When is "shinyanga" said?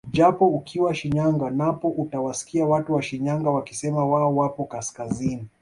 0.95-1.49, 3.01-3.49